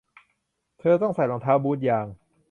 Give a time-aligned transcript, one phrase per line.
[0.79, 2.07] เธอต้องใส่รองเท้าบูทยาง